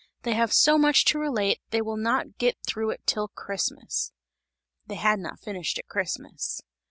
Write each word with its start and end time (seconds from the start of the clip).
They 0.23 0.33
have 0.33 0.51
so 0.51 0.79
much 0.79 1.05
to 1.05 1.19
relate, 1.19 1.61
they 1.69 1.79
will 1.79 1.95
not 1.95 2.39
get 2.39 2.57
through 2.65 2.95
till 3.05 3.27
Christmas!" 3.27 4.11
They 4.87 4.95
had 4.95 5.19
not 5.19 5.39
finished 5.41 5.77
at 5.77 5.85
Christmas. 5.87 6.59